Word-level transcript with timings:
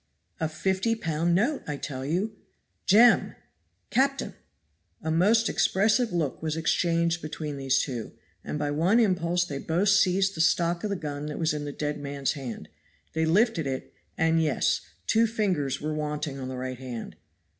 "A 0.39 0.49
fifty 0.49 0.95
pound 0.95 1.35
note, 1.35 1.61
I 1.67 1.77
tell 1.77 2.03
you." 2.03 2.35
"Jem!" 2.87 3.35
"Captain!" 3.91 4.33
A 5.03 5.11
most 5.11 5.47
expressive 5.47 6.11
look 6.11 6.41
was 6.41 6.57
exchanged 6.57 7.21
between 7.21 7.55
these 7.57 7.83
two, 7.83 8.13
and 8.43 8.57
by 8.57 8.71
one 8.71 8.99
impulse 8.99 9.45
they 9.45 9.59
both 9.59 9.89
seized 9.89 10.33
the 10.33 10.41
stock 10.41 10.83
of 10.83 10.89
the 10.89 10.95
gun 10.95 11.27
that 11.27 11.37
was 11.37 11.53
in 11.53 11.65
the 11.65 11.71
dead 11.71 11.99
man's 11.99 12.31
hand. 12.31 12.67
They 13.13 13.25
lifted 13.27 13.67
it, 13.67 13.93
and 14.17 14.41
yes 14.41 14.81
two 15.05 15.27
fingers 15.27 15.79
were 15.79 15.93
wanting 15.93 16.39
on 16.39 16.47
the 16.47 16.57
right 16.57 16.79
hand. 16.79 17.15